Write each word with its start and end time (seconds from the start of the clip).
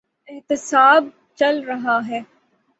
احتساب 0.27 1.05
چل 1.35 1.63
رہا 1.63 1.99
ہے۔ 2.07 2.21